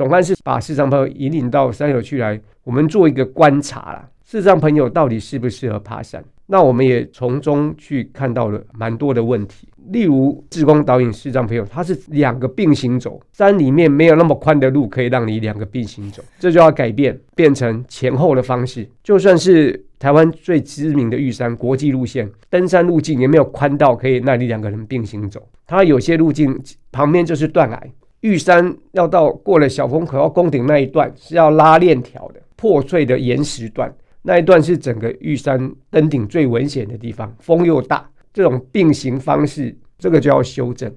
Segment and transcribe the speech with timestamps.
[0.00, 6.24] 总干事把视障朋友引领到山友区来，我们做一个观察啦，视障朋友到底适不适合爬山？
[6.46, 18.88] 那我们也从中去看到了蛮多的问题，例如志工导引视障朋友，他是两个并行走，山里面没有那么宽的路可以让你两个并行走，这就要改变，变成前后的方式。
[19.04, 26.58] 就算是台湾最知名的玉山国际路线，登山路径也没有宽到可以让你两个人并行走，它有些路径
[26.90, 27.82] 旁边就是断崖。
[28.20, 33.92] 玉山要到过了小风口要攻顶那一段是要拉链条的破碎的岩石段。
[34.22, 40.94] 那一段是整个玉山登顶最危险的地方，风又大，这种并行方式，这个就要修正。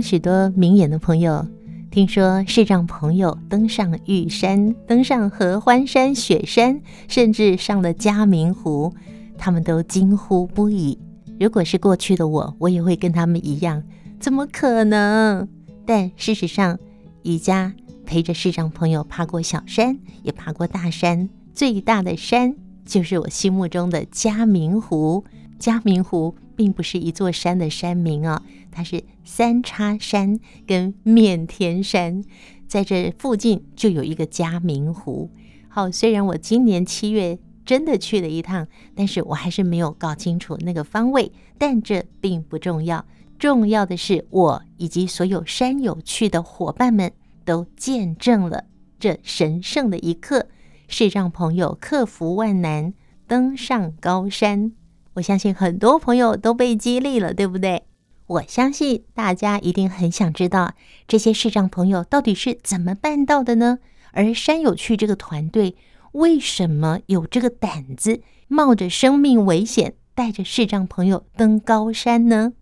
[0.00, 1.46] 许多明眼的朋友。
[1.90, 8.94] 听说视障朋友登上玉山、登上合欢山、雪山，甚至上了嘉明湖，
[9.36, 10.96] 他们都惊呼不已。
[11.40, 13.82] 如果是过去的我，我也会跟他们一样，
[14.20, 15.48] 怎么可能？
[15.84, 16.78] 但事实上，
[17.22, 17.74] 宜家
[18.06, 22.54] 陪着视障朋友爬过小山，也爬过大山，最大的山
[22.84, 25.24] 就是我心目中的嘉明湖。
[25.58, 32.22] 嘉明湖并不是一座山的山名啊、哦，它是三叉山跟面天山，
[32.68, 35.30] 在这附近就有一个嘉明湖。
[35.70, 43.06] 好，虽然我今年七月真的去了一趟，但是我还是没有搞清楚那个方位，但这并不重要，
[43.38, 47.10] 重要的是我以及所有山友去的伙伴们
[47.46, 48.64] 都见证了
[48.98, 50.48] 这神圣的一刻，
[50.88, 52.92] 是让朋友克服万难，
[53.26, 54.72] 登上高山。
[55.14, 57.82] 我相信很多朋友都被激励了，对不对？
[58.26, 60.74] 我相信大家一定很想知道
[61.08, 63.78] 这些视障朋友到底是怎么办到的呢？
[64.12, 65.74] 而山友趣这个团队
[66.12, 72.52] 为什么有这个胆子，冒着生命危险带着视障朋友登高山呢？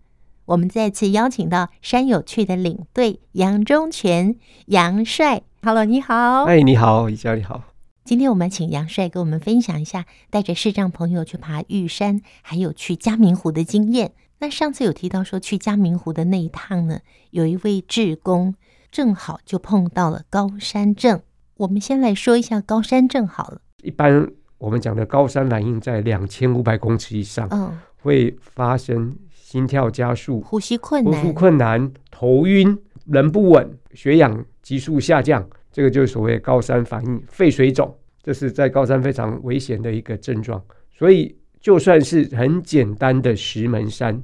[0.45, 4.35] 我们再次邀请到山友趣的领队杨忠全
[4.65, 7.61] 杨帅，Hello，你好，哎，你好，宜家你好。
[8.09, 14.13] 今天我们请杨帅跟我们分享一下带着视障朋友去爬玉山，还有去嘉明湖的经验。
[14.39, 18.55] 那上次有提到说去嘉明湖的那一趟呢，有一位志工
[18.89, 21.21] 正好就碰到了高山症。
[21.57, 23.61] 我们先来说一下高山症好了。
[23.83, 24.27] 一般
[24.57, 32.75] 我们讲的高山反应在两千五百公尺以上，嗯，会发生心跳加速、呼吸困难、呼吸困难、头晕、
[33.05, 35.47] 人不稳、血氧急速下降。
[35.79, 40.61] 这个就是所谓高山反应，肺水肿，这是在高山非常危险的一个症状。
[40.91, 44.21] 所以，就算是很简单的石门山，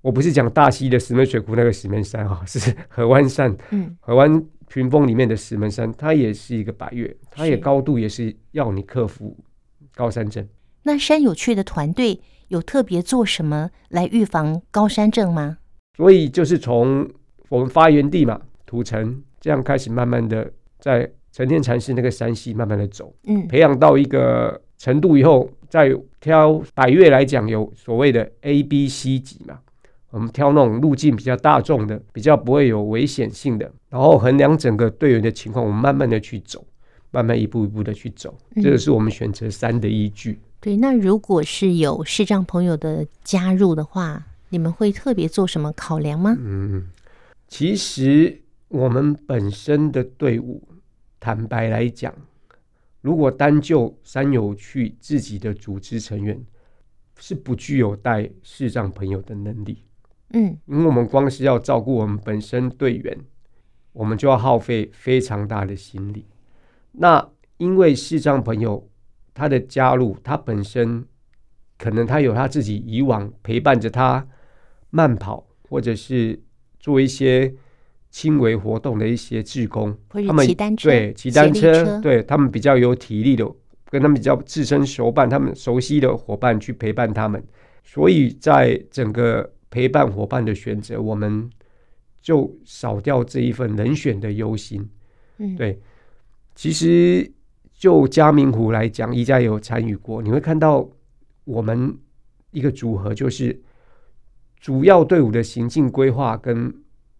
[0.00, 9.36] 我不是讲大溪的石门水库那个石门山哈，是河湾山，嗯，河湾群峰里面的石门山，它也是一个百岳，它也高度也是要你克服
[9.94, 10.48] 高山症。
[10.84, 15.58] 那山有趣的团队有特别做什么来预防高山症吗？
[15.98, 17.06] 所以就是从
[17.50, 20.50] 我们发源地嘛，土城这样开始，慢慢的。
[20.78, 29.58] 在成天禅师那个山系慢慢的走，嗯，培养到一个程度以后，再挑百越来讲，有所谓的 A、B、C 级嘛。
[30.10, 36.66] 我们挑那种路径比较大众的，比较不会有危险性的，然后衡量整个队员的情况，我们慢慢的去走，
[37.10, 40.40] 慢慢一步一步的去走，这个是我们选择三的依据。
[40.60, 46.34] 对，那如果是有视障朋友的加入的话，你们会特别做什么考量吗？
[46.40, 46.88] 嗯，
[47.46, 48.40] 其实。
[48.68, 50.62] 我们本身的队伍，
[51.18, 52.14] 坦白来讲，
[53.00, 56.38] 如果单就三友去自己的组织成员，
[57.16, 59.84] 是不具有带视障朋友的能力。
[60.34, 63.18] 嗯，因为我们光是要照顾我们本身队员，
[63.94, 66.26] 我们就要耗费非常大的心力。
[66.92, 67.26] 那
[67.56, 68.86] 因为视障朋友
[69.32, 71.06] 他的加入，他本身
[71.78, 74.28] 可能他有他自己以往陪伴着他
[74.90, 76.38] 慢跑，或者是
[76.78, 77.54] 做一些。
[78.10, 80.46] 轻微活动的一些志工，他们
[80.76, 83.44] 对骑单车，对他们比较有体力的，
[83.90, 87.42] 跟他们比较自身熟伴，他们熟悉的伙伴去陪伴他们，
[87.84, 91.50] 所以在整个陪伴伙伴的选择，我们
[92.22, 94.88] 就少掉这一份人选的忧心。
[95.36, 95.78] 嗯，对，
[96.54, 97.30] 其实
[97.74, 100.88] 就嘉明湖来讲，宜家也有参与过，你会看到
[101.44, 101.94] 我们
[102.52, 103.60] 一个组合，就是
[104.58, 106.74] 主要队伍的行进规划跟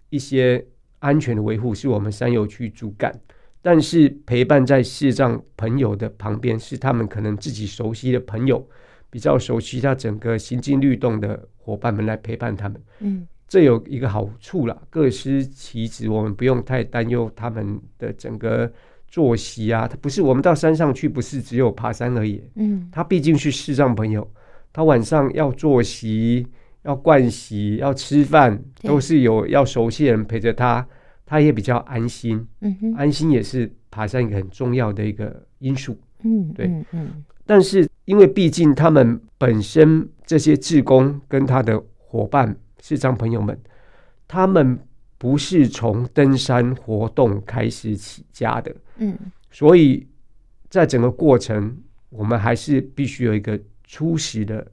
[0.09, 0.67] 一些。
[1.01, 3.13] 安全的维护是我们山友去主干，
[3.63, 8.67] 但是陪伴在视障朋友的旁边，是他们可能自己熟悉的朋友，
[9.11, 12.83] 比较熟悉他整个行进律动的伙伴们来陪伴他们。
[13.01, 18.71] 嗯，这有一个好处啦，各司其职，我们不用太担忧他们的整个
[19.07, 19.89] 作息啊。
[19.89, 22.43] 他不是我们到山上去，不是只有爬山而已。
[22.57, 24.29] 嗯，他毕竟是视障朋友，
[24.73, 26.47] 他晚上要作息、
[26.89, 30.85] 要盥洗、要吃饭，都是有要熟悉的人陪着他，
[31.25, 32.45] 他也比较安心。
[32.61, 35.97] 嗯哼，安心也是爬山一个很重要的一个因素。
[36.23, 37.25] 嗯，对，嗯嗯。
[37.45, 42.57] 但是因为毕竟他们本身这些志工跟他的伙伴。
[42.81, 43.59] 视障朋友们，
[44.29, 44.79] 他们
[45.19, 49.19] 不是从登山活动开始起家的，嗯，
[49.51, 50.07] 所以
[50.71, 51.77] 在整个过程，
[52.09, 54.65] 我们还是必须有一个初始的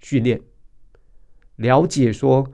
[0.00, 0.38] 训练，
[1.56, 2.46] 了解说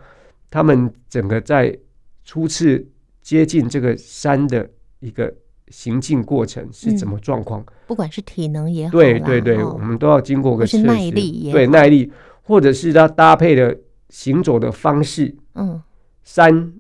[0.51, 1.77] 他们整个在
[2.25, 2.87] 初次
[3.23, 4.69] 接近这个山的
[5.01, 5.33] 一个
[5.69, 12.13] 行进过程是怎么状况，不管是体能也好，对对对，我们都要经过个测试，耐力，对耐力，
[12.43, 13.77] 或者是他搭配的。
[14.11, 15.83] 行走的方式，嗯，
[16.25, 16.73] 山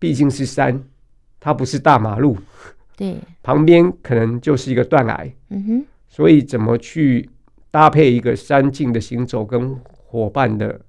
[0.00, 0.82] 毕竟是山，
[1.38, 2.36] 它不是大马路，
[2.96, 7.30] 对，旁边可能就是一个断崖，嗯哼，所以怎么去
[7.70, 10.80] 搭配一个山径的行走跟伙伴的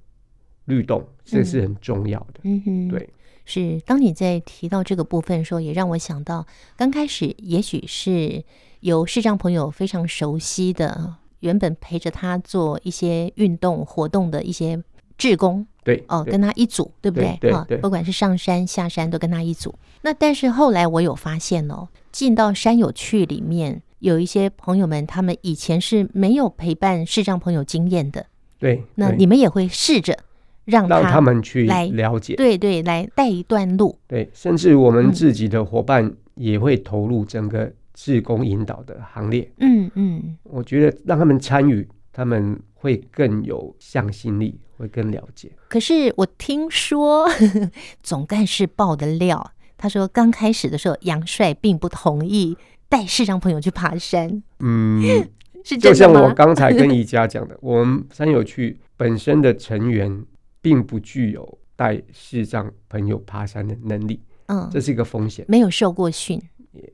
[0.66, 3.10] 律动，这是很重要的，嗯哼，对，
[3.46, 3.80] 是。
[3.86, 6.46] 当你在提到这个部分的时候，也让我想到，
[6.76, 8.44] 刚开始也许是
[8.80, 14.82] 有视障朋友非常熟悉的，原本陪着他做一些运动活动的一些
[15.18, 15.66] 志工。
[15.84, 17.78] 对哦，跟他一组，对不对？
[17.82, 19.76] 不管是上山下山都跟他一组。
[20.04, 28.26] 那但是后来我有发现哦，进到山友趣里面，有一些朋友们，他们以前是没有陪伴视障朋友经验的。
[28.58, 30.18] 对，那你们也会试着
[30.66, 33.98] 让他让他们去来了解，对对，来带一段路。
[34.08, 39.52] 对，甚至我们自己的伙伴也会投入整个志工引导的行列。
[39.60, 44.60] 嗯嗯，我觉得让他们参与，他们会更有向心力。
[44.76, 45.52] 会更了解。
[45.70, 47.30] 可是我听说
[48.02, 52.58] 总干事爆的料，他说刚开始的时候，杨帅并不同意
[52.90, 54.42] 带视障朋友去爬山。
[54.60, 55.00] 嗯，
[55.64, 55.78] 是？
[55.78, 60.26] 就像我刚才跟宜家讲的，我们山友趣本身的成员
[60.64, 64.20] 并不具有带视障朋友爬山的能力。
[64.48, 65.46] 嗯，这是一个风险。
[65.48, 66.42] 没有受过训，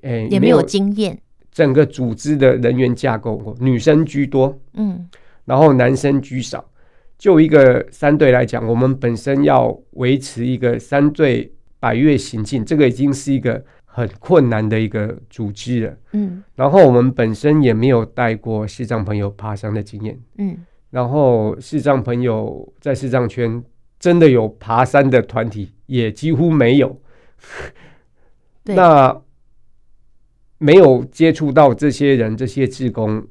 [0.02, 1.18] 欸、也没有经验。
[1.52, 5.10] 整个组织的人员架构，女生居多，嗯，
[5.46, 6.70] 然后男生居少。
[7.18, 15.98] 就一个三队来讲，我们本身要维持一个三队百越行进，这个已经是一个很困难的一个组织了。
[16.14, 20.18] 嗯，然后我们本身也没有带过视障朋友爬山的经验。
[20.38, 20.58] 嗯，
[20.90, 23.64] 然后视障朋友在视障圈
[24.00, 27.00] 真的有爬山的团体也几乎没有。
[28.66, 29.22] 那
[30.58, 33.26] 没有接触到这些人，这些志工，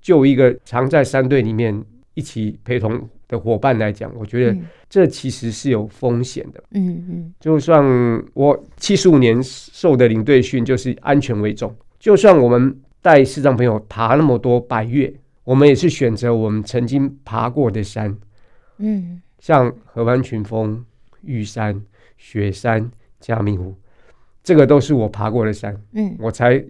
[0.00, 4.56] 就一个常在山队里面一起陪同的伙伴来讲，我觉得
[4.88, 6.62] 这其实是有风险的。
[6.70, 7.84] 嗯嗯，就算
[8.34, 11.74] 我七十五年受的领队训，就是安全为重。
[11.98, 15.12] 就算我们带视障朋友爬那么多百岳，
[15.50, 18.16] 我们也是选择我们曾经爬过的山。
[18.78, 20.84] 嗯，像合欢群峰、
[21.22, 21.82] 玉山、
[22.16, 22.88] 雪山、
[23.18, 23.74] 嘉明湖，
[24.44, 25.76] 这个都是我爬过的山。
[25.94, 26.64] 嗯，我才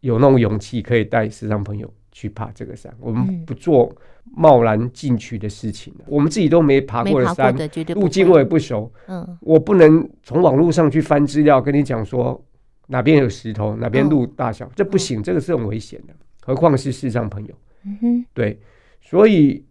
[0.00, 2.92] 有那种勇气可以带时尚朋友去爬这个山。
[2.98, 7.56] 我们不做贸然进去的事情，我们自己都没爬过的山，
[7.94, 8.92] 路径我也不熟。
[9.06, 12.44] 嗯，我不能从网络上去翻资料跟你讲说
[12.88, 16.14] 哪边有石头，哪边路大小，这不行，这个是很危险的。
[16.40, 17.54] 何况是视障朋友。
[17.84, 18.58] 嗯哼，对，
[19.00, 19.64] 所以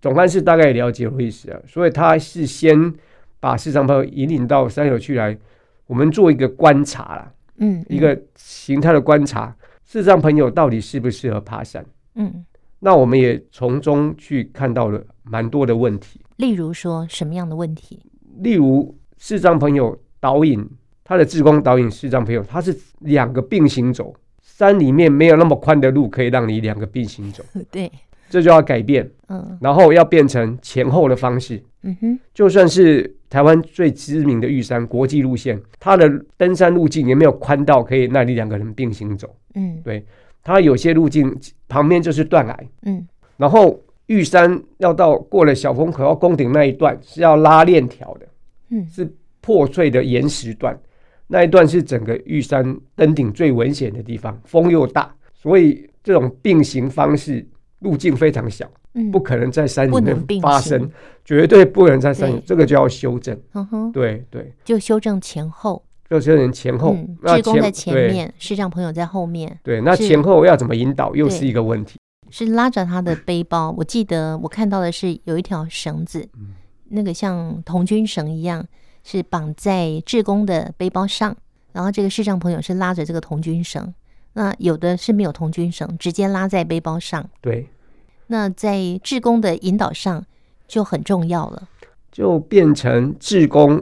[0.00, 2.92] 总干事大概也了解我意思啊，所以他是先
[3.40, 5.36] 把视障朋友引领到山友去来，
[5.86, 9.54] 我们做一个观察啦，嗯，一个形态的观察，
[9.84, 11.84] 视障朋友到底适不适合爬山？
[12.14, 12.44] 嗯。
[12.80, 17.98] 那我们也从中去看到了蛮多的问题，例如说什么样的问题？
[18.40, 20.68] 例如视障朋友导引
[21.02, 24.14] 他的志工导引视障朋友，他是两个并行走，
[24.56, 27.42] 山里面没有那么宽的路可以让你两个并行走，
[27.72, 27.90] 对，
[28.30, 40.04] 这就要改变，嗯，然后要变成前后的方式，嗯哼，就算是台湾最知名的玉山国际路线，它的登山路径也没有宽到可以让你两个人并行走，嗯，对。
[40.46, 41.34] 它有些路径
[41.68, 43.04] 旁边就是断崖，嗯，
[43.36, 48.26] 然后玉山要到过了小风口要攻顶那一段是要拉链条的，
[48.70, 50.78] 嗯，是破碎的岩石段，
[51.26, 57.46] 那一段是整个玉山登顶最危险的地方，风又大，所以这种并行方式
[57.80, 60.90] 路径非常小，嗯，不可能在山里面发生，并
[61.24, 65.84] 绝对不能在山里，这个就要修正，嗯哼，对对，就修正前后。
[66.10, 66.94] 有些人前后，
[67.26, 69.58] 志工在前面，视障朋友在后面。
[69.64, 71.98] 对，那前后要怎么引导，又是一个问题。
[72.30, 76.28] 是拉着他的背包，我记得我看到的是有一条绳子，
[76.90, 78.64] 那个像童军绳一样，
[79.04, 81.36] 是绑在志工的背包上，
[81.72, 83.94] 然后这个视障朋友是拉着这个童军绳。
[84.32, 87.24] 那有的是没有童军绳，直接拉在背包上。
[87.40, 87.68] 对，
[88.26, 90.24] 那在志工的引导上
[90.66, 91.68] 就很重要了，
[92.10, 93.80] 就变成志工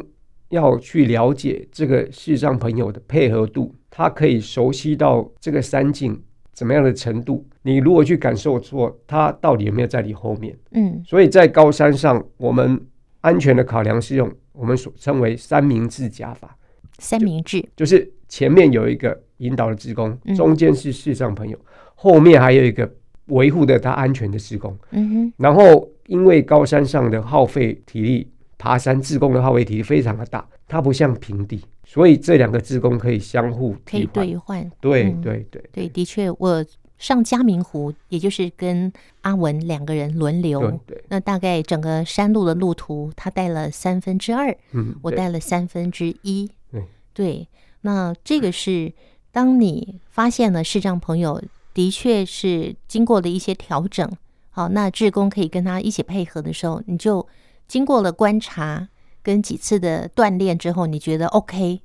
[0.50, 7.46] 要去了解这个视障朋友的配合度，他可以熟悉到这个山景怎么样的程度。
[7.62, 10.54] 你如果去感受错，他到底有没有在你后面？
[10.72, 12.84] 嗯，所以在高山上，我们
[13.22, 16.56] 安全的考量是用我们所称为三明治加法。
[16.98, 19.22] 三明治就，就是前面有一个。
[19.38, 21.66] 引导的职工，中间是视障朋友，嗯，
[21.96, 22.88] 后面还有一个
[23.26, 24.78] 维护的他安全的职工。
[24.92, 25.32] 嗯哼。
[25.36, 34.70] 然后因为高山上的耗费体力，爬山志工的耗费体力非常的大，它不像平地，所以这两个职工可以相互可以兑换。
[34.80, 36.64] 对对，对，的确，我
[37.02, 38.92] 上嘉明湖，也就是跟
[39.22, 40.60] 阿文两个人轮流。
[40.86, 41.04] 对对。
[41.08, 46.48] 那大概整个山路的路途，他带了三分之二，嗯，我带了三分之一。
[46.70, 47.48] 对对，
[47.80, 48.92] 那这个是。
[49.34, 51.42] 当你发现了视障朋友
[51.72, 54.06] 的确是经过了一些调整，
[54.50, 57.26] 好，那志工可以跟他一起配合的时候，你就
[57.66, 58.90] 经过了观察
[59.22, 61.80] 跟几次的锻炼之后，你觉得 OK。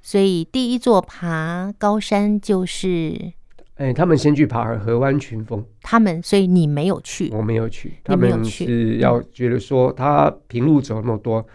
[0.00, 3.34] 所以第一座爬高山就是，
[3.76, 11.46] 哎，他们先去爬河湾群峰，他们，所以你没有去，我没有去，他们是要觉得说他平路走那么多，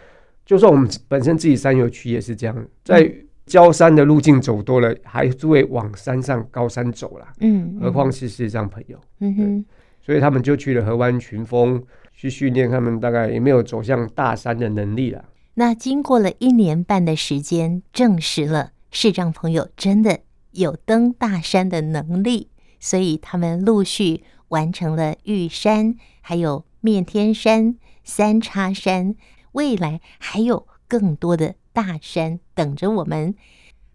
[0.45, 3.01] 就算我们本身自己山友区也是这样，在。
[3.01, 7.31] 嗯郊山的路径走多了，还是会往山上高山走啦。
[7.39, 8.99] 嗯，何况是视障朋友。
[9.21, 9.65] 嗯哼，
[10.01, 11.81] 所以他们就去了河湾群峰
[12.13, 15.23] 去训练，他们大概也没有走向大山的能力了。
[15.53, 20.19] 那经过了一年半的时间，证实了视障朋友真的
[20.57, 22.49] 有登大山的能力，
[22.79, 29.15] 所以他们陆续完成了玉山，还有面天山、三叉山，
[29.51, 31.55] 未来还有更多的。
[31.71, 33.35] 大山等着我们，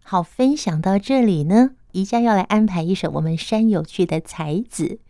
[0.04, 1.70] 好，分享到这里呢。
[1.90, 5.00] 宜家要来安排一首我们山有趣的才子，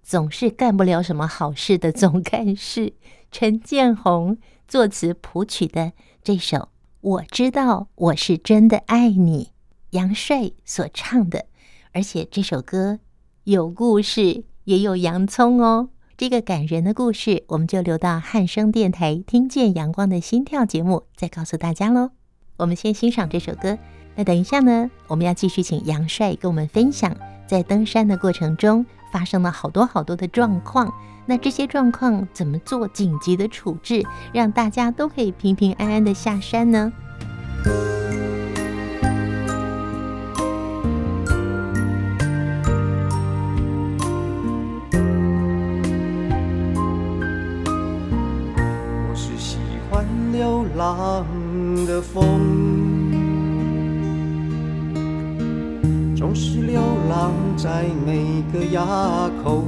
[0.00, 2.92] 总是干不了什么好事的总干事
[3.32, 4.38] 陈建鸿
[4.68, 6.56] 作词谱曲的这首
[7.00, 9.46] 《我知道我是真的爱你》，
[9.90, 11.46] 杨帅所唱的，
[11.92, 13.00] 而且这首歌
[13.44, 15.88] 有故事，也有洋葱哦。
[16.16, 22.10] 这个感人的故事，我们就留到汉声电台听见阳光的心跳节目再告诉大家喽。
[22.58, 23.78] 我们先欣赏这首歌，
[24.14, 27.16] 那等一下呢，我们要继续请杨帅跟我们分享，
[27.48, 30.92] 在登山的过程中发生了好多好多的状况，
[31.26, 36.92] 那这些状况怎么做紧急的处置，让大家都可以平平安安的下山呢？
[50.80, 51.26] 浪
[51.86, 52.40] 的风，
[56.16, 59.62] 总是流浪在每个垭口。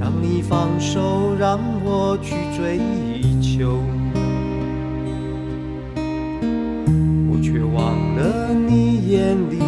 [0.00, 2.80] 当你放手让我去追
[3.42, 3.82] 求，
[7.30, 9.58] 我却忘了你眼里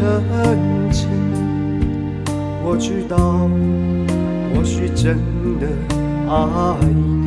[0.00, 1.10] 曾经，
[2.64, 3.50] 我知道
[4.54, 5.18] 或许真
[5.60, 5.66] 的
[6.26, 7.19] 爱你。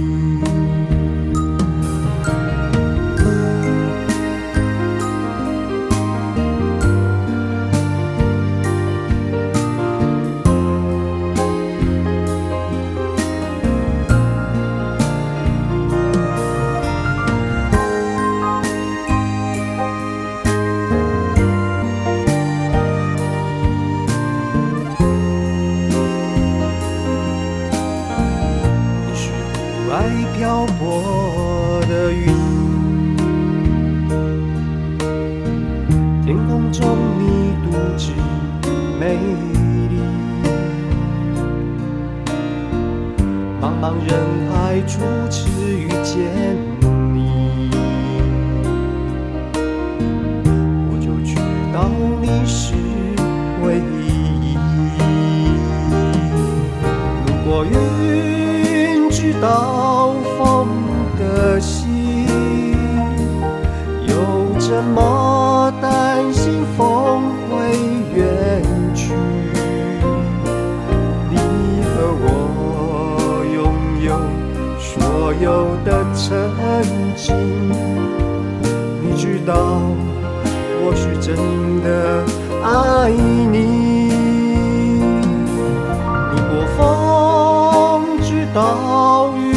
[88.53, 89.51] 风知道云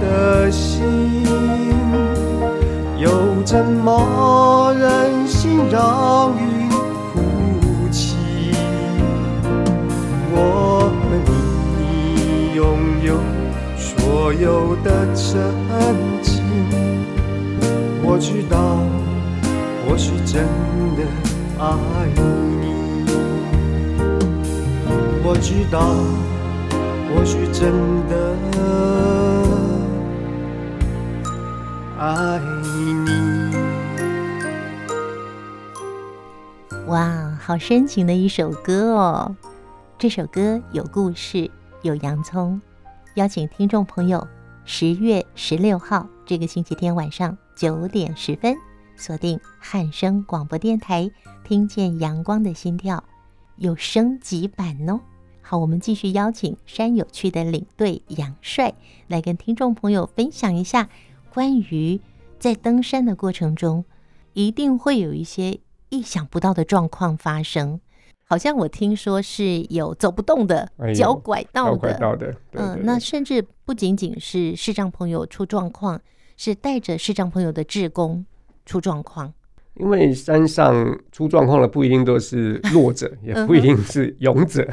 [0.00, 1.22] 的心，
[2.98, 3.08] 又
[3.44, 7.20] 怎么忍心让云哭
[7.92, 8.16] 泣？
[10.34, 10.92] 我和
[11.78, 12.66] 你拥
[13.04, 13.14] 有？
[13.76, 15.22] 所有的真
[16.20, 16.42] 情，
[18.02, 18.58] 我知道
[19.86, 20.44] 我是真
[20.96, 21.04] 的
[21.60, 21.64] 爱
[22.60, 22.72] 你。
[25.24, 25.94] 我知道
[27.14, 27.70] 或许真
[28.08, 28.36] 的
[31.98, 32.96] 爱你。
[36.86, 39.36] 哇，好深情的一首歌哦！
[39.98, 41.50] 这首歌有故事，
[41.82, 42.60] 有洋葱。
[43.14, 44.26] 邀请听众朋友，
[44.64, 48.56] 十月十六号这个星期天晚上九点十分，
[48.96, 51.10] 锁定汉声广播电台，
[51.44, 53.04] 听见阳光的心跳，
[53.56, 54.98] 有升级版哦。
[55.52, 58.72] 好，我们继续邀请山有趣的领队杨帅
[59.08, 60.88] 来跟听众朋友分享一下，
[61.28, 62.00] 关于
[62.38, 63.84] 在登山的过程中，
[64.32, 67.78] 一定会有一些意想不到的状况发生。
[68.24, 76.00] 好像我听说是有走不动的、脚拐到的，嗯、呃，那甚至不仅仅是视障朋友出状况，
[76.38, 78.24] 是带着视障朋友的志工
[78.64, 79.34] 出状况。
[79.74, 84.68] 因为山上出状况的不一定都是弱者，也不一定是勇者，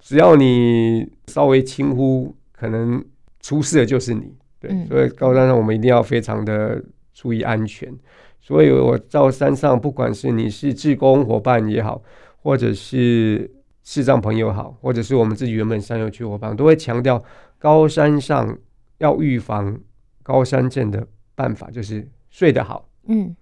[0.00, 3.04] 只要你稍微轻忽，可能
[3.40, 4.34] 出事的就是你。
[4.58, 6.82] 对，嗯、所以高山上我们一定要非常的
[7.14, 7.92] 注意安全。
[8.40, 12.02] 所以我到山上，不管是你是志工伙伴也好。
[12.38, 13.50] 或者是
[13.82, 17.20] 视障朋友好，或者是我们自己原本山友区伙伴，都会强调
[17.58, 18.56] 高山上
[18.98, 19.76] 要预防
[20.22, 23.34] 高山症的办法，就是睡得好，嗯，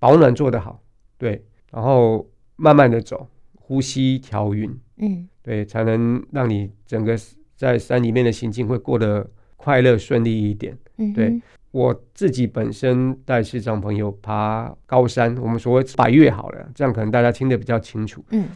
[0.00, 0.82] 保暖做得好，
[1.16, 7.16] 对，然后慢慢的走，呼吸调匀，嗯，对，才能让你整个
[7.54, 10.76] 在山里面的行进会过得快乐顺利一点。
[10.96, 18.24] 嗯，对，我自己本身带视障朋友爬高山，我们所谓百岳好了，这样可能大家听得比较清楚。
[18.30, 18.48] 嗯，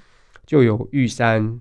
[0.46, 1.60] 就有玉山、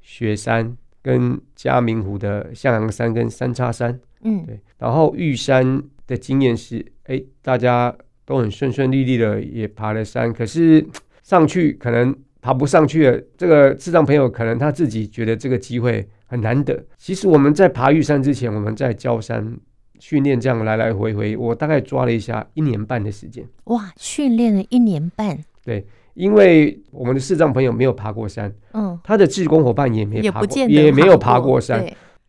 [0.00, 4.00] 雪山跟嘉明湖的向阳山跟三叉山。
[4.22, 4.60] 嗯，对。
[4.78, 7.96] 然后玉山的经验是，哎，大家
[8.30, 10.86] 都很顺顺利利的也爬了山，可是
[11.24, 13.20] 上去可能爬不上去了。
[13.36, 16.80] 这个智障朋友可能他自己觉得这个机会很难得。
[16.96, 19.58] 其实我们在爬玉山之前，我们在焦山。
[19.98, 23.44] 训练这样来来回回，我大概抓了一下一年半的时间。
[23.64, 25.38] 哇，训练了一年半。
[25.62, 31.80] 对，因为我们的视障朋友没有爬过山，嗯，他的志工伙伴也没爬过，也，也没有爬过山。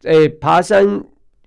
[0.04, 1.02] 哎、欸，爬山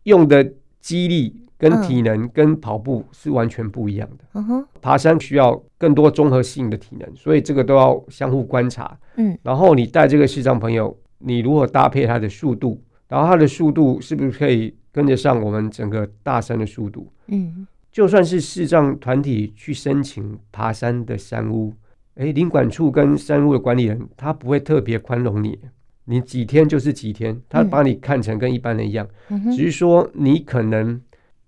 [0.05, 4.25] 用的肌力跟体能跟跑步是完全不一样的。
[4.35, 8.97] 嗯哼，爬山需要更多综合性的体能，所以这个都要相互观察。
[9.17, 14.75] 嗯，然后你带这个视障朋友，你如何搭配他的速度，然后他的速度是不是可以？
[14.95, 21.75] 跟得上我们整个大山的速度，嗯，就算是视障团体去申请爬山的山屋，
[22.15, 25.59] 哎，林管处跟山屋的管理人他不会特别宽容你，
[26.05, 31.01] 你几天就是几天，他把你看成跟一般人一样，嗯，只是说你可能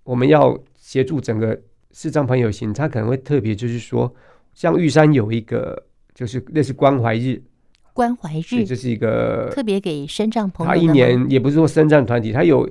[0.06, 1.60] 我们要协助整个
[1.92, 4.10] 视障朋友行，他可能会特别就是说，
[4.54, 7.42] 像玉山有一个就是类似关怀日，
[7.92, 12.66] 关怀日这是一个特别给身障朋友，他一年也不是说身障团体，他有。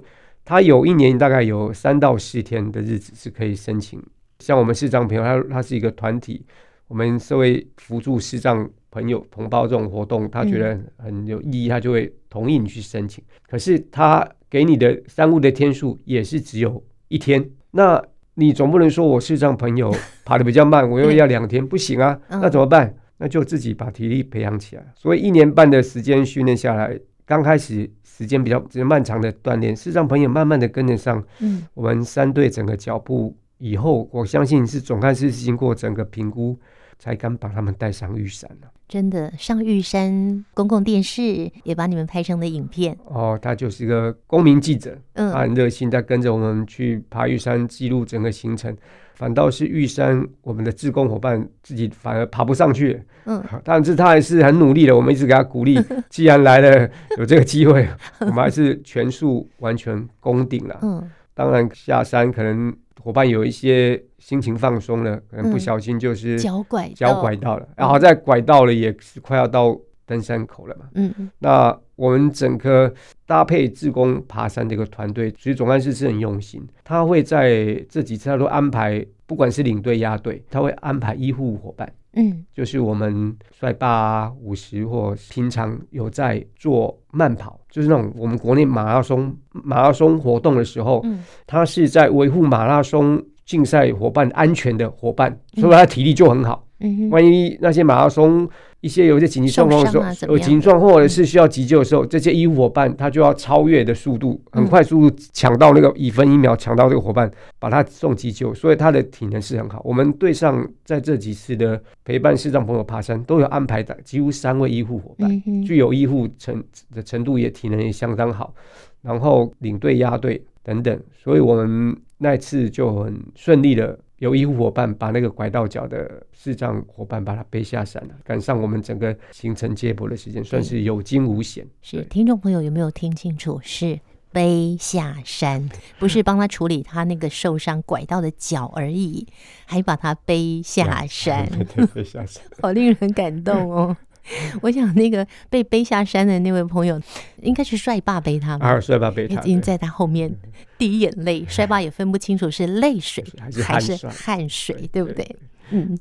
[0.48, 4.00] 他有一年大概有三到四天的日子是可以申请，
[4.38, 6.46] 像我们视障朋友，他他是一个团体，
[6.88, 13.24] 我们社会辅助视障朋友同胞这种活动，他觉得很有意义，他就会同意你去申请。
[13.50, 16.84] 可是他给你的山屋的天数也是只有
[17.16, 19.94] 一天，那你总不能说我视障朋友
[20.26, 22.94] 爬得比较慢，我又要两天，不行啊，那怎么办？
[23.18, 24.86] 那就自己把体力培养起来。
[24.94, 27.90] 所以一年半的时间训练下来，刚开始。
[28.18, 36.58] 时间比较漫长的锻炼，是让朋友慢慢的跟得上，嗯，我们三队整个脚步以后，我相信是总干事是经过整个评估，
[36.98, 38.72] 才敢把他们带上玉山了。
[38.88, 42.96] 真的，上玉山公共电视也把你们拍成了影片。
[43.06, 48.76] 哦，他就是一个公民记者，嗯，他很热心，在跟着我们去爬玉山，记录整个行程。
[49.16, 53.02] 反倒是玉山，我们的志工伙伴自己反而爬不上去。
[53.24, 54.96] 嗯，但是他还是很努力的。
[54.96, 55.80] 我们一直给他鼓励，
[56.10, 57.88] 既然来了，有这个机会，
[58.20, 60.78] 我们还是全速完全攻顶了。
[60.82, 70.86] 嗯，当然下山可能伙伴有一些心情放松了，可能不小心就是脚拐脚拐到了，然后在拐到了也是快要到登山口了嘛。
[70.96, 71.30] 嗯嗯。
[71.40, 72.92] 那我们整个
[73.26, 81.92] 搭配志工爬山这个团队，其实总干事是很用心，他会在这几次他都安排，不管是领队、压队，他会安排医护伙伴。
[82.16, 96.65] 嗯，就是我们帅爸五十或平常有在做慢跑，就是那种我们国内马拉松马拉松活动的时候，嗯，他是在维护马拉松竞赛伙伴安全的伙伴，所以他体力就很好。
[96.80, 98.50] 嗯，万一那些马拉松。
[98.82, 109.82] 一些有一些紧急状况的时候，有紧急状况或者是需要急救的时候，这些医护伙伴他就要超越的速度，很快速度抢到那个一分一秒，抢到这个伙伴，把他送急救，所以他的体能是很好。
[109.84, 118.54] 我们队上在这几次的陪伴视障朋友爬山，都有安排的几乎三位医护伙伴，具有医护程的程度也体能也相当好，
[119.02, 123.98] 然后领队压队等等，所以我们那次就很顺利的。
[124.18, 131.68] 有医护伙伴把那个拐到脚的视障伙伴把他背下山了，赶上我们整个行程接驳的时间，算是有惊无险。
[131.82, 133.60] 是听众朋友有没有听清楚？
[133.64, 134.00] 是
[134.32, 139.26] 背下山，不是帮他处理他那个受伤拐到的脚而已，
[139.66, 141.50] 还把他背下山，
[141.94, 143.96] 背下山， 好令人感动哦。
[144.62, 147.00] 我想那个被背下山的那位朋友，
[147.42, 148.68] 应该是帅爸背他吧？
[148.68, 150.34] 啊，帅爸背他，已经在他后面
[150.78, 153.24] 滴眼泪，帅爸也分不清楚是泪水
[153.64, 155.36] 还是汗水，对不对？
[155.72, 155.98] 嗯，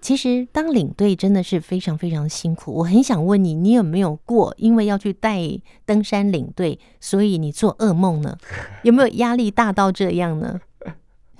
[0.00, 2.72] 其实当领队真的是非常非常辛苦。
[2.72, 5.40] 我很想问你，你有没有过因为要去带
[5.84, 8.36] 登山领队，所以你做噩梦呢？
[8.82, 10.60] 有没有压力大到这样呢？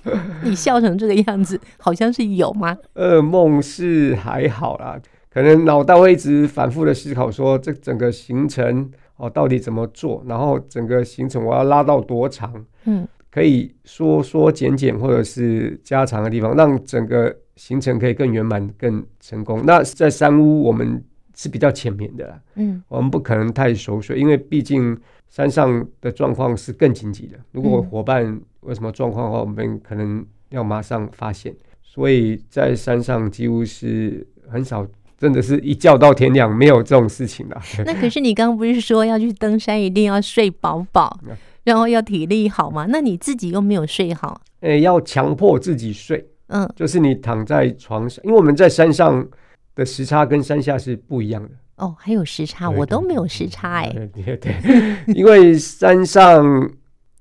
[0.43, 2.77] 你笑成这个样子，好像是有吗？
[2.95, 4.97] 噩梦是还好啦。
[5.29, 19.61] 可能脑袋会一直反复的思考，说这整个行程哦到底怎么做，然后整个行程我要拉到多长，嗯，可以缩缩减减或者是加长的地方，让整个行程可以更圆满、更成功。
[19.65, 21.03] 那在山屋我们
[21.35, 24.97] 是比较浅眠的啦，嗯，我们不可能太熟睡，因为毕竟
[25.29, 27.37] 山上的状况是更紧急的。
[27.51, 34.87] 如果伙伴有什么状况的话，我们可能要马上发现，所以在山上几乎是很少。
[35.17, 37.59] 真的是一觉到天亮，没有这种事情的。
[37.85, 41.19] 那可是你刚刚不是说要去登山一定要睡饱饱，
[41.63, 42.85] 然后要体力好吗？
[42.89, 44.39] 那你自己又没有睡好？
[44.61, 46.29] 诶、欸，要强迫自己睡。
[46.49, 49.27] 嗯，就是你躺在床上，因为我们在山上
[49.75, 51.49] 的时差跟山下是不一样的。
[51.75, 53.91] 哦，还有时差，我都没有时差哎。
[54.13, 54.55] 对，
[55.13, 56.71] 因为山上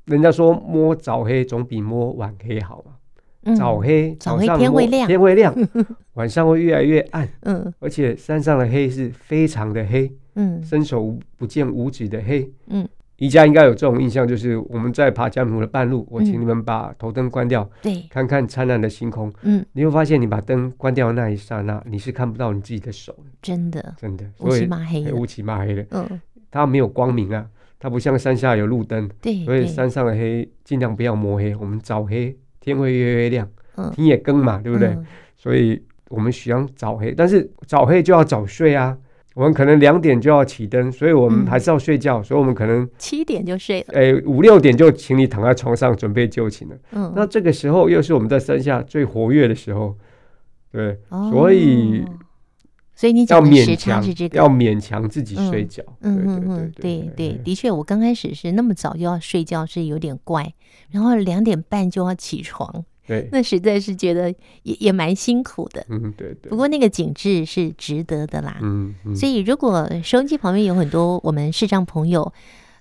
[0.04, 2.92] 人家说摸早黑总比摸晚黑好嘛。
[3.54, 5.54] 早黑，早黑天会亮，天会亮，
[6.14, 7.28] 晚上会越来越暗。
[7.42, 12.50] 嗯，而且山上的黑是非常的黑，嗯，伸手不见五指的黑。
[12.68, 19.32] 嗯，宜家应该有这种印象，就是我们在爬嘉明湖的半路，我请你们把头灯关掉，对，看看灿烂的星空。
[19.42, 23.14] 嗯，你会发现，你把灯关掉的那一刹那，你是看不到你自己的手。
[23.40, 25.86] 真的，真的，乌漆嘛黑的，乌漆嘛黑的。
[25.90, 27.46] 嗯，它没有光明啊，
[27.78, 29.08] 它不像山下有路灯。
[29.20, 32.36] 对，所以山上的黑尽量不要摸黑，我们早黑。
[32.66, 33.48] 天会越越亮，
[33.94, 34.88] 天也更嘛，对不对？
[34.88, 38.98] 嗯、所以我们喜欢早黑，但是早黑就要早睡啊。
[39.34, 42.18] 我们可能两点就要起灯，所以我们还是要睡觉。
[42.18, 46.76] 嗯、所以我们可能七点就睡了，哎，五六点就请你躺在床上准备就寝了。
[46.92, 49.96] 嗯，那这个时候又是我们在山下最活跃的时候，
[50.72, 52.04] 对，哦、所以。
[52.96, 55.82] 所以你讲的时差是这个，要勉强自己睡觉。
[56.00, 60.52] 嗯嗯嗯，对对，的确，我刚开始是那么早就要睡觉是有点怪，
[60.90, 65.84] 然后两点半就要起床，对，那实在是觉得也也蛮辛苦的。
[65.90, 66.48] 嗯对对。
[66.48, 68.58] 不过那个景致是值得的啦。
[68.62, 69.14] 嗯嗯。
[69.14, 72.32] 所以如果收音机旁边有很多我们视障朋友。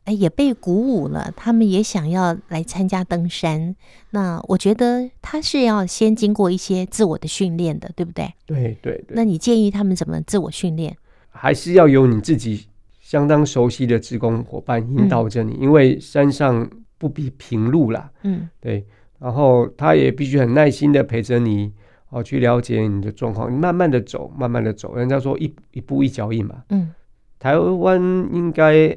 [0.06, 3.76] 哎，也被鼓舞了，他们也想要来参加登山。
[4.12, 8.32] 那我觉得他是要先经过一些自我的训练的，对不对？
[8.46, 9.06] 对对对。
[9.10, 10.96] 那你建议他们怎么自我训练？
[11.30, 12.68] 还是要有你自己
[13.02, 18.12] 相当熟悉的职工伙伴引导着你，嗯、因为山上不比平路啦。
[18.22, 18.86] 嗯，对。
[19.18, 21.74] 然后他也必须很耐心的陪着你，
[22.10, 24.96] 哦，去了解你的状况，你慢慢的走，慢慢的走。
[24.96, 26.64] 人家说一一步一脚印嘛。
[26.70, 26.94] 嗯。
[27.40, 28.00] 台湾
[28.32, 28.96] 应该。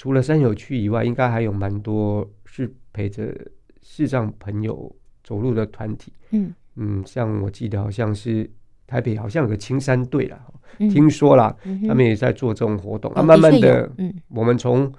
[0.00, 3.36] 除了山友区以外，应该还有蛮多是陪着
[3.82, 4.90] 视障朋友
[5.22, 6.10] 走路的团体。
[6.30, 8.50] 嗯嗯，像我记得好像是
[8.86, 10.42] 台北好像有个青山队啦，
[10.78, 13.12] 嗯、听说啦，嗯、他们也在做这种活动。
[13.14, 14.90] 嗯、啊，慢慢的，嗯、我们从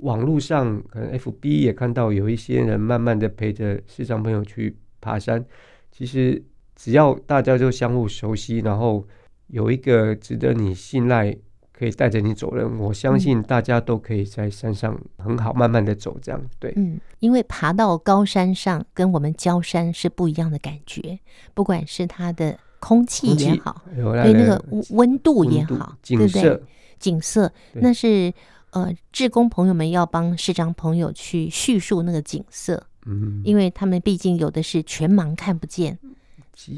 [0.00, 5.44] 网络上可能 FB 也看到有一些人慢慢的陪着视障朋友去爬山。
[5.90, 6.42] 其实
[6.74, 9.06] 只要大家就相互熟悉，然后
[9.48, 11.36] 有一个值得你信赖。
[11.78, 16.72] 可以带着你走人，我相信大家都可以在山上很好，慢慢的走，这样对。
[16.74, 21.20] 嗯，因为爬到高山上跟我们郊山是不一样的感觉，
[21.54, 26.60] 不管是它的空气也好，对那个温度也好，对不对，
[26.98, 28.32] 景色，那是
[28.70, 35.96] 呃，志工朋友们要帮市长朋友去叙述那个景色，嗯，因为他们毕竟有的是全盲看不见。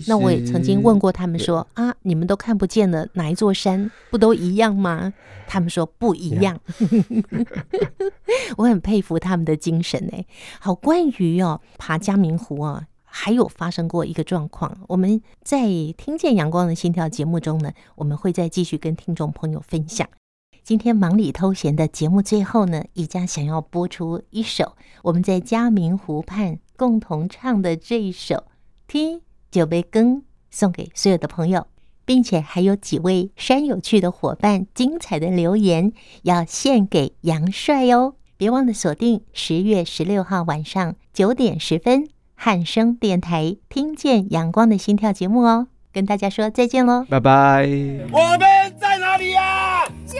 [0.06, 5.12] 那我也曾经问过他们说啊，你们都看不见了，哪一座山不都一样吗？
[5.48, 6.60] 他们说不一样。
[8.58, 10.24] 我很佩服他们的精神哎。
[10.60, 15.66] 好，关于哦爬嘉明湖啊，还有发生过一个状况，我们在
[15.96, 20.06] 听见阳光的心跳节目中呢，我们会再继续跟听众朋友分享。
[20.62, 28.44] 今天忙里偷闲的节目最后呢，宜家想要播出一首我们在嘉明湖畔共同唱的这一首
[28.86, 29.22] 听。
[29.50, 31.66] 酒杯羹送给所有的朋友，
[32.04, 38.14] 并且还有几位山有趣的伙伴，精彩的留言要献给杨帅哦！
[38.36, 47.68] 别忘了锁定十月十六号晚上九点十分汉声电台听见阳光的心跳节目哦，跟大家说再见喽，拜拜！
[48.10, 48.40] 我们
[48.80, 49.84] 在哪里呀？
[50.06, 50.18] 嘉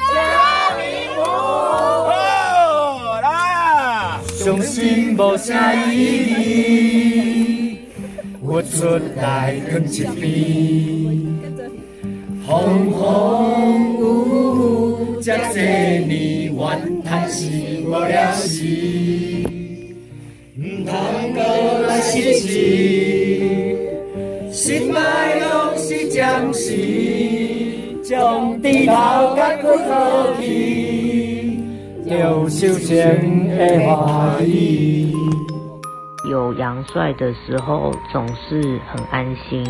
[0.77, 7.10] 明湖哦，来，相信无啥意义。
[8.53, 8.85] 我出
[9.15, 10.27] 来看一遍，
[12.45, 14.03] 风风雨
[14.59, 16.59] 雨这些年，怨
[17.05, 17.47] 叹是
[17.85, 18.65] 无了时，
[20.57, 20.93] 唔通
[21.33, 21.39] 搁
[21.87, 22.49] 来失志，
[24.51, 24.99] 心内
[25.39, 26.75] 拢是将士，
[28.03, 28.93] 将低头
[29.37, 31.61] 甲骨头去，
[32.05, 35.15] 有修仙的欢喜。
[36.31, 39.67] 有杨帅的时候，总是很安心。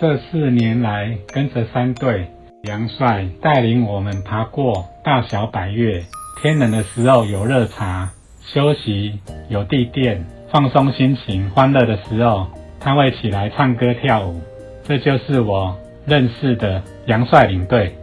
[0.00, 2.26] 这四年来，跟着三队，
[2.62, 6.02] 杨帅带领我们爬过大小百岳。
[6.42, 8.08] 天冷的时候有热茶，
[8.40, 9.20] 休息
[9.50, 11.50] 有地垫，放松心情。
[11.50, 12.46] 欢乐的时候，
[12.80, 14.40] 他会起来唱歌跳舞。
[14.84, 17.94] 这就是我认识的杨帅领队。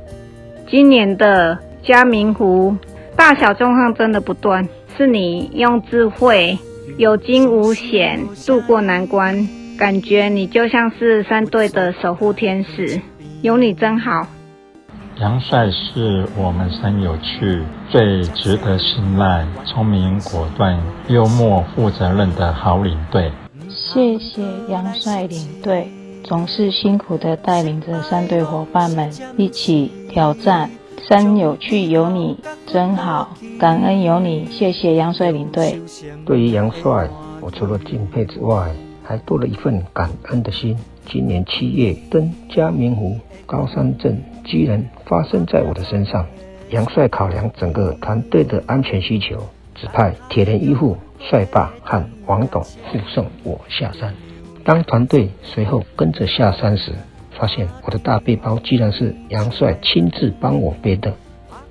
[0.69, 2.77] 今年的嘉明湖
[3.15, 6.57] 大小状况真的不断，是你用智慧。
[6.97, 13.01] 有惊无险，渡过难关，感觉你就像是三队的守护天使，
[13.41, 14.27] 有你真好。
[15.19, 23.31] 杨帅是我们三有趣最值得信赖、聪明果断、幽默负责任的好领队。
[23.69, 25.87] 谢谢杨帅领队，
[26.23, 30.69] 总是辛苦地带领着三队伙伴们一起挑战。
[31.07, 32.37] 山有趣有你
[32.67, 35.81] 真好，感恩有你，谢谢杨帅领队。
[36.25, 37.09] 对于杨帅，
[37.41, 38.71] 我除了敬佩之外，
[39.03, 40.77] 还多了一份感恩的心。
[41.07, 46.25] 今年七月登嘉明湖高山镇，居然发生在我的身上。
[46.69, 49.37] 杨帅考量整个团队的安全需求，
[49.75, 54.13] 指派铁人医护帅爸和王董护送我下山。
[54.63, 56.93] 当团队随后跟着下山时，
[57.41, 61.11] 发现我的大背包居然是杨帅亲自帮我背的。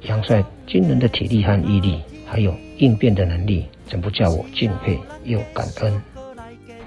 [0.08, 6.02] 杨帅惊人的体力和毅力，还有应变的能力，怎不叫我敬佩又感恩？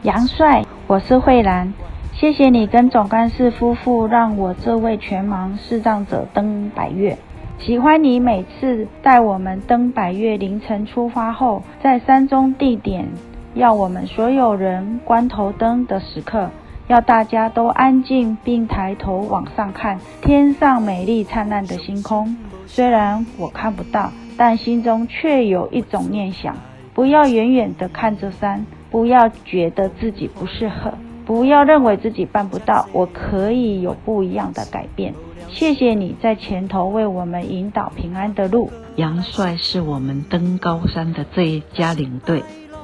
[0.01, 1.73] 杨帅，我是慧兰，
[2.13, 7.17] 谢谢你跟总干事夫妇让我这位全盲视障者登百岳。
[7.59, 13.07] 喜欢你每次带我们登百岳，凌晨出发后，在山中地点
[13.53, 16.49] 要我们所有人关头灯的时刻。
[16.93, 22.37] 要大家都安静，并抬头往上看天上美丽灿烂的星空。
[22.67, 26.55] 虽然我看不到，但心中却有一种念想：
[26.93, 30.93] 不要远远地看着山，不要觉得自己不适合，
[31.25, 32.87] 不要认为自己办不到。
[32.93, 35.15] 我可以有不一样的改变。
[35.49, 38.69] 谢谢你在前头为我们引导平安的路。
[38.97, 42.43] 杨帅是我们登高山的最佳领队。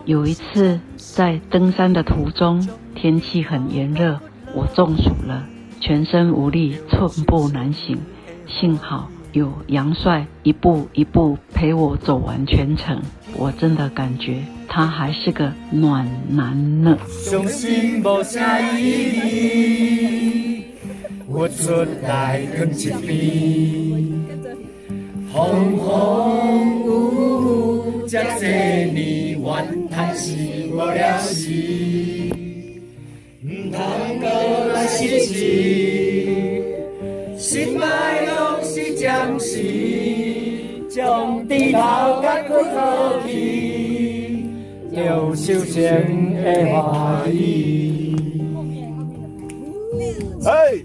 [0.10, 4.20] 有一次在登山的途中，天气很炎热，
[4.56, 5.46] 我中暑了，
[5.80, 7.96] 全身无力，寸步难行。
[8.48, 13.00] 幸好有杨帅一步一步陪我走完全程，
[13.38, 16.98] 我真的感觉他还是个暖男呢。
[21.28, 24.26] 我出来看一遍，
[25.32, 27.69] 风风雨雨
[28.12, 30.34] 这些年，怨叹是
[30.72, 31.52] 无了时。
[33.44, 33.80] 唔通
[34.20, 34.28] 搁
[34.74, 36.64] 来失志，
[37.38, 39.62] 心爱拢是将士，
[40.90, 41.78] 将低头
[42.24, 44.44] 甲骨头去，
[44.92, 48.16] 有修仙的欢喜。
[50.42, 50.84] 嘿，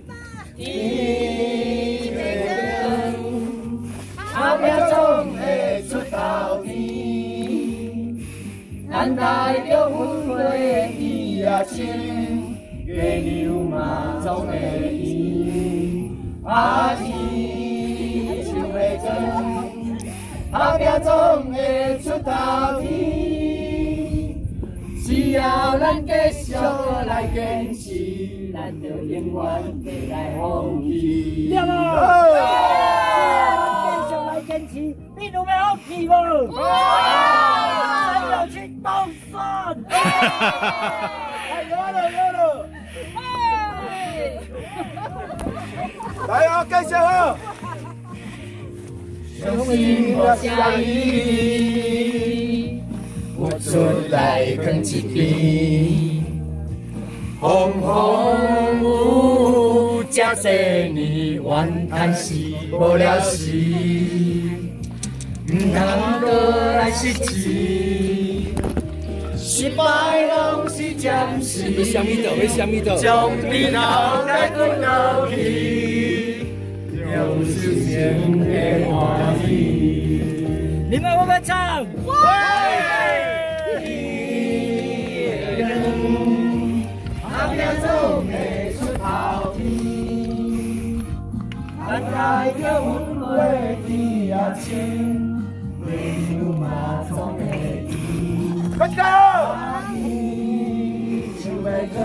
[9.25, 9.97] 带着阮
[10.29, 10.33] 花
[10.99, 11.01] 枝
[11.43, 11.73] 仔情。
[12.85, 16.13] 月亮嘛总会圆，
[16.45, 17.07] 啊天
[18.45, 19.09] 就会做
[20.53, 21.11] 打拼总
[21.51, 21.55] 会
[22.03, 22.31] 出头
[22.83, 24.37] 天，
[25.03, 25.41] 只要
[25.79, 26.13] 咱继
[26.45, 26.53] 续
[27.07, 29.43] 来坚持，咱就永远
[29.83, 31.49] 袂来放弃。
[31.49, 31.67] 对了，
[33.81, 34.73] 继续来坚持，
[35.17, 36.13] 你有没有放弃无？
[38.85, 38.90] 哇！
[38.90, 39.35] 要去东山。
[39.88, 39.97] 哎，
[41.70, 42.38] 有了有了。
[46.29, 47.37] 来哦，继续哦。
[49.40, 49.75] 相信
[50.16, 50.47] 我相
[50.81, 50.85] 依，
[53.37, 53.68] 我出
[54.11, 54.14] 来
[54.57, 55.14] 扛一边。
[57.40, 57.44] 风
[57.83, 57.85] 风
[58.81, 58.83] 雨
[60.01, 60.44] 雨这些
[60.87, 62.35] 年，怨叹是
[62.73, 63.53] 无了时，
[65.49, 65.77] 唔通
[66.23, 66.29] 过
[66.79, 66.90] 来
[69.55, 69.85] 失，败
[70.27, 71.71] 拢是暂时。
[71.71, 72.35] 要什么道？
[72.35, 72.97] 要什么道？
[72.97, 76.45] 将你脑袋滚到底。
[76.93, 78.90] 有时间别怀
[79.47, 79.53] 疑，
[80.90, 81.87] 你们会不会唱？
[82.05, 82.11] 会。
[87.23, 87.87] 他们总
[88.27, 89.05] 会出头
[89.57, 89.62] 天，
[91.79, 92.14] 但在
[92.61, 92.90] 这轮
[93.21, 93.23] 回
[93.87, 93.88] 的
[94.33, 94.67] 爱情，
[95.79, 95.87] 没
[96.33, 96.64] 有马
[97.09, 97.40] 总会
[98.75, 98.79] 赢。
[98.79, 99.03] 快走！
[101.41, 101.97] 就会更，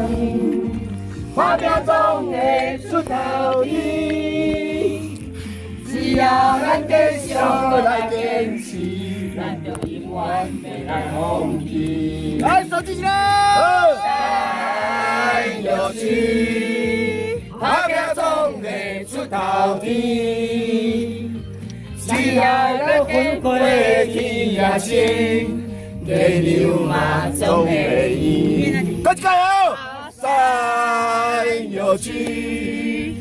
[1.35, 1.93] 他们总
[2.31, 2.33] 会
[2.83, 3.11] 出头
[3.63, 3.69] 天。
[5.87, 6.93] 只要咱继
[7.27, 8.67] 续来坚持，
[9.35, 11.17] 咱就永远袂来放
[11.65, 12.37] 弃。
[12.41, 13.09] 来，手举起来！
[14.03, 18.23] 山有曲，打拼总
[18.61, 19.87] 会出头天。
[21.97, 22.41] 只要
[22.77, 23.49] 咱魂归
[24.13, 24.15] 天
[24.63, 25.68] 涯情，
[26.05, 29.03] 逆流嘛总会赢。
[29.03, 29.75] 快加油！
[30.21, 33.15] 山有曲。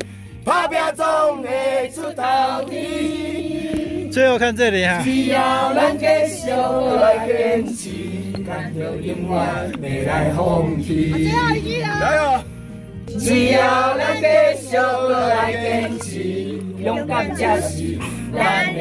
[0.45, 2.23] 打拼总会出头
[2.69, 4.11] 天。
[4.11, 5.01] 最后看这里哈。
[5.05, 7.91] 只要咱继续来坚持，
[8.47, 11.13] 咱就永远袂来放弃。
[11.13, 11.99] 最后一句啦。
[12.01, 12.43] 来哦。
[13.19, 14.23] 只要咱继
[14.67, 16.09] 续来坚持，
[16.83, 17.99] 勇敢才是
[18.35, 18.81] 咱的